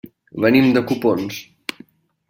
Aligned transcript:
Venim 0.45 0.71
de 0.79 0.83
Copons. 0.93 1.41